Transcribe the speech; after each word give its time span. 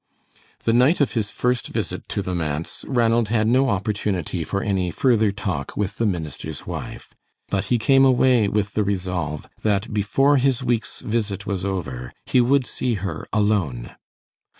The 0.63 0.73
night 0.73 0.99
of 0.99 1.11
his 1.11 1.29
first 1.29 1.67
visit 1.67 2.09
to 2.09 2.23
the 2.23 2.33
manse 2.33 2.83
Ranald 2.87 3.27
had 3.27 3.45
no 3.47 3.69
opportunity 3.69 4.43
for 4.43 4.63
any 4.63 4.89
further 4.89 5.31
talk 5.31 5.77
with 5.77 5.97
the 5.97 6.07
minister's 6.07 6.65
wife, 6.65 7.13
but 7.49 7.65
he 7.65 7.77
came 7.77 8.03
away 8.03 8.47
with 8.47 8.73
the 8.73 8.83
resolve 8.83 9.47
that 9.61 9.93
before 9.93 10.37
his 10.37 10.63
week's 10.63 11.01
visit 11.01 11.45
was 11.45 11.63
over, 11.63 12.11
he 12.25 12.41
would 12.41 12.65
see 12.65 12.95
her 12.95 13.27
alone. 13.31 13.95